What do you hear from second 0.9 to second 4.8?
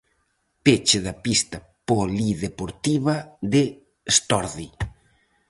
da pista polideportiva de Estorde.